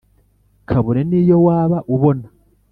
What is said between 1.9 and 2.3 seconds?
ubona